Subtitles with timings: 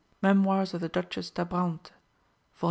[0.23, 1.95] '"('Memoirs of the Duchesse d'Abrantes, vol.